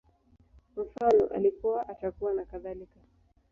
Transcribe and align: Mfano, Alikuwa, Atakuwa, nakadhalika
Mfano, 0.75 1.27
Alikuwa, 1.27 1.89
Atakuwa, 1.89 2.33
nakadhalika 2.33 2.99